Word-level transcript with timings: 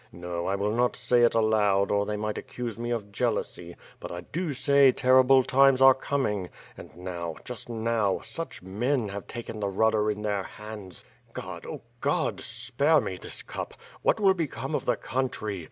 No, 0.11 0.47
I 0.47 0.55
will 0.55 0.71
not 0.71 0.95
say 0.95 1.21
it 1.21 1.35
aloud, 1.35 1.91
or 1.91 2.07
they 2.07 2.17
might 2.17 2.35
accuse 2.39 2.79
me 2.79 2.89
of 2.89 3.11
jealousy, 3.11 3.75
but 3.99 4.11
I 4.11 4.21
do 4.21 4.51
say 4.51 4.91
terrible 4.91 5.43
times 5.43 5.79
are 5.79 5.93
coming, 5.93 6.49
and 6.75 6.97
now, 6.97 7.35
just 7.45 7.69
now, 7.69 8.19
such 8.23 8.63
men 8.63 9.09
have 9.09 9.27
taken 9.27 9.59
the 9.59 9.69
rudder 9.69 10.09
in 10.09 10.23
their 10.23 10.41
hands! 10.41 11.05
God, 11.33 11.67
Oh 11.67 11.83
God, 11.99 12.41
spare 12.41 12.99
me 12.99 13.15
this 13.17 13.43
cup.... 13.43 13.75
What 14.01 14.19
will 14.19 14.33
become 14.33 14.73
of 14.73 14.85
the 14.85 14.95
country? 14.97 15.59